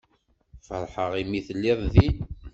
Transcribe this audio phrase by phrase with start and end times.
[0.67, 2.17] Feṛḥeɣ imi telliḍ din.